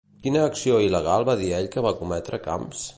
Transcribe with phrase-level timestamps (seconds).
[0.21, 2.87] Quina acció il·legal va dir ell que va cometre Camps?